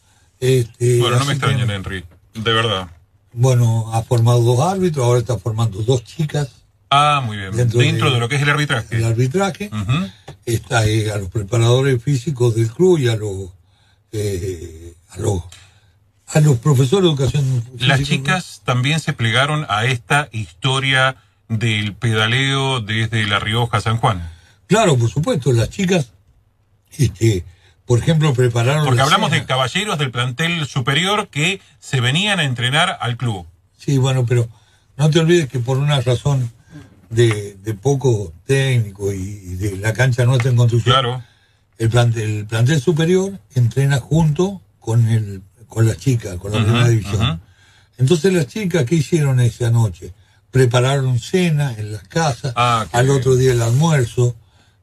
[0.40, 2.04] Este, Bueno, no me que, extrañan, Henry.
[2.34, 2.88] De verdad.
[3.32, 6.48] Bueno, ha formado dos árbitros, ahora está formando dos chicas
[6.90, 7.54] Ah, muy bien.
[7.54, 8.96] Dentro Dentro, de- de, lo que es el arbitraje.
[8.96, 9.70] el arbitraje.
[10.46, 13.50] Está eh, a los preparadores físicos del club y a los
[14.12, 15.42] eh, a los
[16.34, 21.16] a los profesores de educación Las chicas también se plegaron a esta historia
[21.48, 24.28] del pedaleo desde La Rioja a San Juan.
[24.66, 26.12] claro por supuesto las chicas
[26.96, 27.44] este
[27.86, 32.44] por ejemplo prepararon Porque la hablamos de caballeros del plantel superior que se venían a
[32.44, 33.46] entrenar al club.
[33.76, 34.48] sí bueno pero
[34.96, 36.52] no te olvides que por una razón
[37.08, 41.22] de, de poco técnico y, y de la cancha nuestra en construcción Claro.
[41.78, 46.88] el plantel, el plantel superior entrena junto con el con las chicas con la primera
[46.88, 47.40] división
[47.98, 50.12] entonces las chicas qué hicieron esa noche
[50.50, 53.18] prepararon cena en las casas Ah, al bien.
[53.18, 54.34] otro día el almuerzo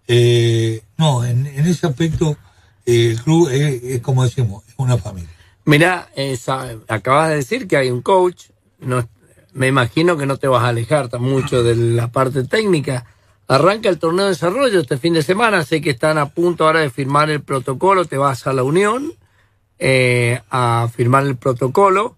[0.08, 2.38] Eh, no en, en ese aspecto
[2.86, 5.30] eh, el club es, es como decimos es una familia
[5.67, 8.50] Mirá, esa- acabas de decir que hay un coach.
[8.78, 9.10] No,
[9.54, 13.08] me imagino que no te vas a alejar tan mucho de la parte técnica.
[13.48, 15.63] Arranca el torneo de desarrollo este fin de semana.
[15.65, 18.06] Sé que están a punto ahora de firmar el protocolo.
[18.06, 19.12] Te vas a la Unión
[19.80, 22.16] eh, a firmar el protocolo.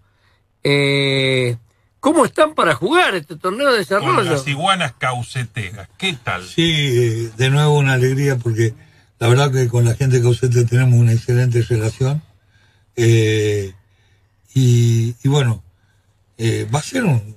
[0.64, 1.56] Eh,
[2.00, 4.22] ¿Cómo están para jugar este torneo de Con desarrollo?
[4.22, 5.88] las iguanas cauceteras.
[5.98, 6.46] ¿Qué tal?
[6.46, 8.72] sí de nuevo una alegría porque
[9.18, 12.22] la verdad que con la gente de Caucete tenemos una excelente relación
[12.96, 13.72] Eh,
[14.54, 15.62] y, y bueno
[16.36, 17.36] eh, va a ser un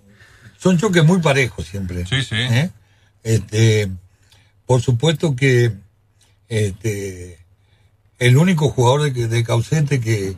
[0.58, 2.36] son choques muy parejos siempre Sí, sí.
[2.36, 2.70] ¿eh?
[3.24, 3.90] Este,
[4.68, 5.74] por supuesto que
[6.50, 7.40] este,
[8.22, 10.36] el único jugador de, de Caucete que,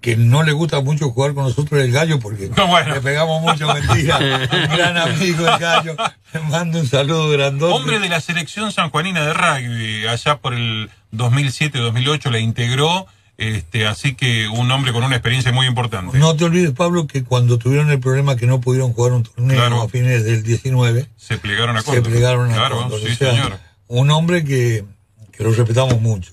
[0.00, 2.94] que no le gusta mucho jugar con nosotros es el gallo porque No, bueno.
[2.94, 4.18] le pegamos mucho mentira.
[4.18, 5.96] un gran amigo el gallo.
[6.32, 7.74] Le mando un saludo grandote.
[7.74, 14.14] Hombre de la selección sanjuanina de rugby, allá por el 2007-2008 la integró Este, así
[14.14, 16.16] que un hombre con una experiencia muy importante.
[16.18, 19.56] No te olvides, Pablo, que cuando tuvieron el problema que no pudieron jugar un torneo
[19.56, 19.82] Claro.
[19.82, 22.08] a fines del 19, Se plegaron a se Córdoba.
[22.10, 23.58] plegaron a Claro, sí, O sea, señor.
[23.88, 24.84] un hombre que,
[25.32, 26.32] que lo respetamos mucho.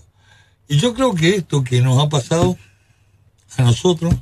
[0.71, 2.57] Y yo creo que esto que nos ha pasado
[3.57, 4.15] a nosotros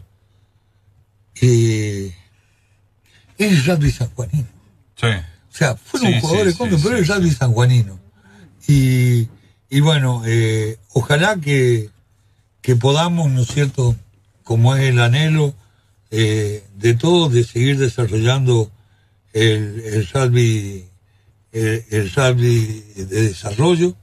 [1.39, 2.12] eh,
[3.38, 4.47] es el rugby sanjuanino.
[4.95, 5.05] Sí.
[5.05, 7.99] O sea, fueron Sí, jugadores sí, sí, pero el rugby sanjuanino.
[8.67, 9.27] Y,
[9.69, 11.91] y bueno, eh, ojalá que,
[12.62, 13.95] que podamos, ¿no es cierto?,
[14.43, 15.53] como es el anhelo
[16.09, 18.71] eh, de todos, de seguir desarrollando
[19.33, 20.88] el, el rugby,
[21.51, 23.95] el, el rugby de desarrollo,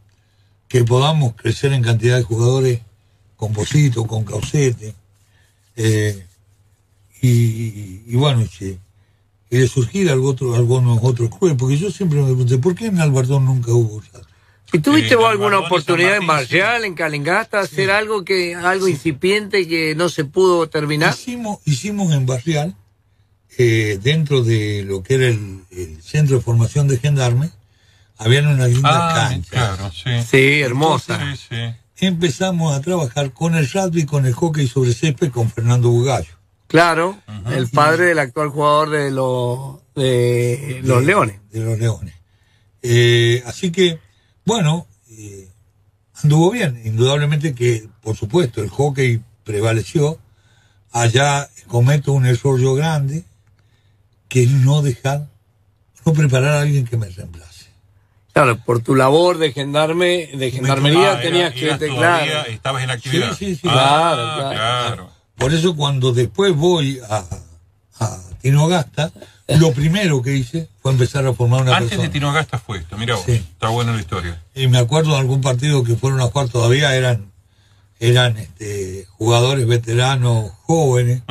[0.69, 2.81] que podamos crecer en cantidad de jugadores
[3.37, 4.95] con Posito, con Caucete,
[5.77, 6.27] eh,
[7.23, 8.79] y, y- y bueno, y, si-
[9.51, 12.87] y de surgir algo otro, algunos otros clubes, porque yo siempre me pregunté, ¿por qué
[12.87, 14.27] en Albardón nunca hubo rugby?
[14.73, 16.27] ¿Y tuviste Eh, vos alguna oportunidad en.
[16.27, 21.15] Marcial, en Calingasta, hacer algo que algo incipiente que no se pudo terminar?
[21.15, 22.75] Hicimos, hicimos en Barrial,
[23.59, 27.53] eh, dentro de lo que era el, el centro de formación de gendarmes,
[28.19, 29.51] habían unas lindas Ah, canchas.
[29.51, 30.11] claro, sí.
[30.29, 31.19] Sí, hermosa.
[31.37, 32.07] Sí, sí.
[32.07, 36.35] Empezamos a trabajar con el rugby, con el hockey sobre césped, con Fernando Bugallo.
[36.67, 37.19] Claro,
[37.51, 41.41] el padre del actual jugador de los de los Leones.
[41.51, 42.15] De los Leones.
[42.83, 43.99] Eh, así que,
[44.45, 45.49] bueno, eh,
[46.23, 46.81] anduvo bien.
[46.85, 50.19] Indudablemente que, por supuesto, el hockey prevaleció.
[50.93, 53.25] Allá cometo un error yo grande,
[54.29, 55.29] que es no dejar,
[56.05, 57.56] no preparar a alguien que me reemplace.
[58.37, 62.45] Claro, por tu labor de gendarme, de gendarmería Ah, tenías era- que te claro.
[62.51, 63.31] Estabas en actividad.
[63.35, 63.69] Sí, sí, sí.
[63.71, 64.51] Ah, Claro, claro.
[64.51, 65.11] claro.
[65.39, 67.25] Por eso cuando después voy a,
[67.99, 69.11] a Tinogasta,
[69.49, 72.09] lo primero que hice fue empezar a formar una Antes persona.
[72.09, 73.25] de Tinogasta fue esto, mira vos.
[73.25, 73.33] Sí.
[73.33, 74.43] Está buena la historia.
[74.55, 77.33] Y me acuerdo de algún partido que fueron a jugar todavía, eran,
[77.99, 81.23] eran este, jugadores veteranos jóvenes.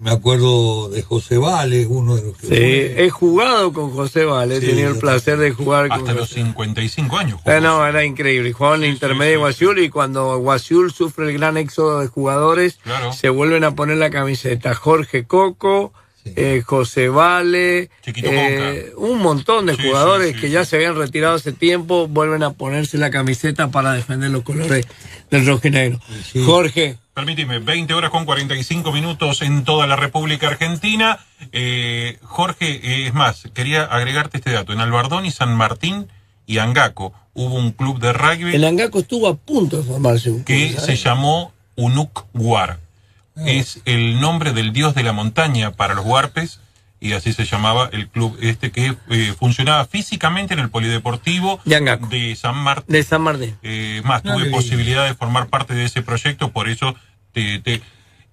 [0.00, 3.04] Me acuerdo de José Vale, uno de los que Sí, fue.
[3.04, 6.28] he jugado con José Vale, he Sí, tenido el placer de jugar con Hasta los
[6.28, 6.34] José.
[6.42, 7.40] 55 años.
[7.42, 7.54] jugó.
[7.56, 8.52] Eh, no, era increíble.
[8.52, 11.98] Jugaba en la Sí, intermedia sí, de Guasiul y cuando Guasiul sufre el gran éxodo
[12.00, 13.12] de jugadores, Claro.
[13.12, 14.74] se vuelven a poner la camiseta.
[14.74, 15.92] Jorge Coco,
[16.28, 16.34] Sí.
[16.36, 20.96] eh, José Vale, eh, un montón de Sí, jugadores sí, sí, que ya se habían
[20.96, 24.86] retirado hace tiempo, vuelven a ponerse la camiseta para defender los colores
[25.30, 26.00] del rojo y negro.
[26.32, 26.42] Sí.
[26.44, 31.18] Jorge, Permíteme, 20 horas con 45 minutos en toda la República Argentina.
[31.50, 34.72] Eh, Jorge, eh, es más, quería agregarte este dato.
[34.72, 36.06] En Albardón y San Martín
[36.46, 40.44] y Angaco hubo un club de rugby el Angaco estuvo a punto de formarse un
[40.44, 42.78] que se llamó Unuk War.
[43.46, 46.60] Es el nombre del dios de la montaña para los huarpes
[47.00, 52.34] y así se llamaba el club este que eh, funcionaba físicamente en el polideportivo De
[52.36, 52.92] San Martín.
[52.92, 53.56] de San Martín.
[53.62, 56.96] Eh, más, No, tuve posibilidad de formar parte de ese proyecto, por eso
[57.32, 57.60] te...
[57.60, 57.82] te-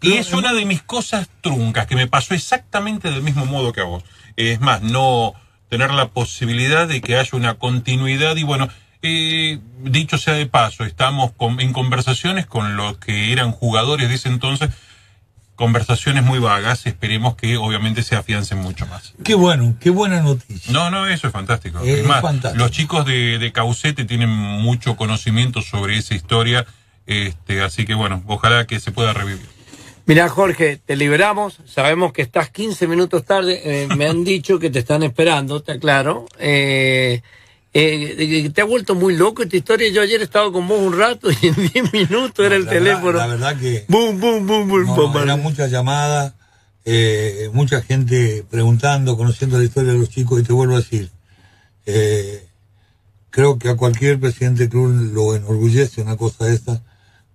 [0.02, 3.82] y es una de mis cosas truncas, que me pasó exactamente del mismo modo que
[3.82, 4.04] a vos.
[4.36, 5.34] Es más, no
[5.70, 8.68] tener la posibilidad de que haya una continuidad y bueno,
[9.02, 14.15] eh, dicho sea de paso, estamos con- en conversaciones con los que eran jugadores de
[14.15, 14.70] ese entonces,
[15.56, 19.13] conversaciones muy vagas, esperemos que obviamente se afiancen mucho más.
[19.24, 20.72] Qué bueno, qué buena noticia.
[20.74, 21.80] No, no, eso es fantástico.
[21.80, 22.62] Es Es más, fantástico.
[22.63, 26.65] los chicos de, de Caucete tienen mucho conocimiento sobre esa historia,
[27.08, 29.45] este, así que bueno, ojalá que se pueda revivir.
[30.08, 31.60] Mira, Jorge, te liberamos.
[31.66, 33.62] Sabemos que estás 15 minutos tarde.
[33.64, 36.28] eh, me han dicho que te están esperando, te aclaro.
[36.38, 37.22] Eh,
[37.78, 38.15] eh,
[38.45, 39.89] eh, te ha vuelto muy loco esta historia.
[39.89, 42.71] Yo ayer he estado con vos un rato y en 10 minutos era el La
[42.71, 43.17] verdad- teléfono.
[43.17, 46.34] La verdad que Boom, boom, boom, boom, no, boom, eran muchas llamadas,
[46.86, 51.09] eh, mucha gente preguntando, conociendo la historia de los chicos, y te vuelvo a decir,
[51.86, 52.47] eh,
[53.30, 56.82] creo que a cualquier presidente de club lo enorgullece una cosa de esta,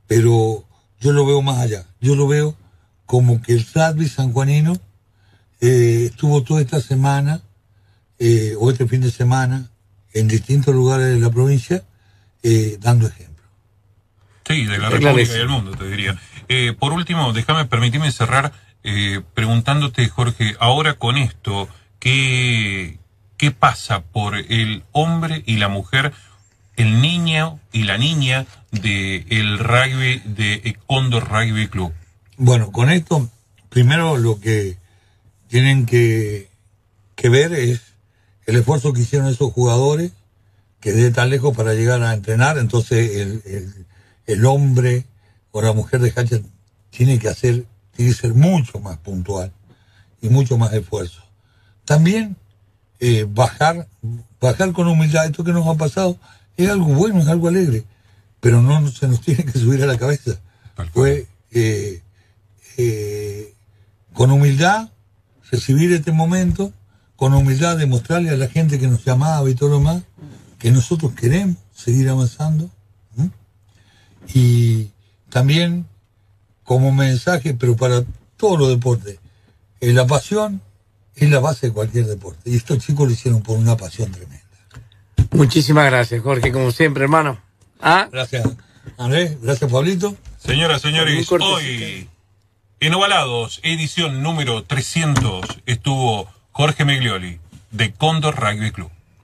[0.07, 0.65] pero
[1.01, 1.85] yo lo veo más allá.
[2.01, 2.57] Yo lo veo
[3.05, 4.73] como que el rugby sanjuanino
[5.61, 7.43] eh, estuvo toda esta semana,
[8.19, 9.70] eh, o este fin de semana,
[10.13, 11.85] en distintos lugares de la provincia,
[12.43, 13.45] eh, dando ejemplo.
[14.47, 16.19] Sí, de la Es República y del mundo, te diría.
[16.49, 18.53] Eh, por último, déjame, permitirme cerrar
[18.83, 22.99] eh, preguntándote, Jorge, ahora con esto, ¿qué,
[23.37, 26.13] ¿qué pasa por el hombre y la mujer,
[26.77, 31.93] el niño y la niña de el rugby de Condor Rugby Club?
[32.37, 33.31] Bueno, con esto,
[33.69, 34.79] primero lo que
[35.49, 36.49] tienen que,
[37.17, 37.90] que ver es
[38.51, 40.13] el esfuerzo que hicieron esos jugadores,
[40.81, 43.87] que de tan lejos para llegar a entrenar, entonces el, el,
[44.27, 45.07] el hombre
[45.53, 46.41] o la mujer de Hacha
[46.91, 49.53] tiene que hacer, tiene que ser mucho más puntual
[50.21, 51.23] y mucho más esfuerzo.
[51.85, 52.37] También
[52.99, 53.89] eh, bajar,
[54.41, 56.19] bajar con humildad, esto que nos ha pasado
[56.57, 57.85] es algo bueno, es algo alegre,
[58.41, 60.39] pero no se nos tiene que subir a la cabeza.
[60.93, 62.03] fue eh,
[62.77, 63.55] eh,
[64.13, 64.91] con humildad
[65.51, 66.73] recibir este momento,
[67.21, 70.05] con humildad demostrarle a la gente que nos llamaba y todo lo demás,
[70.59, 72.71] que nosotros queremos seguir avanzando.
[74.33, 74.89] Y
[75.29, 75.85] también
[76.65, 78.05] como mensaje, pero para
[78.39, 79.19] todos los deportes,
[79.83, 80.63] eh, la pasión
[81.15, 82.49] es la base de cualquier deporte.
[82.49, 84.41] Y estos chicos lo hicieron por una pasión tremenda.
[85.33, 87.39] Muchísimas gracias, Jorge, como siempre, hermano.
[87.83, 88.09] ¿Ah?
[88.11, 88.49] Gracias,
[88.97, 89.37] Andrés.
[89.43, 90.17] Gracias, Pablito.
[90.39, 92.09] Señoras, señores, hoy
[92.81, 97.41] en Ovalados, edición número 300, estuvo Jorge Meglioli
[97.71, 98.91] de Cóndor Rugby Club.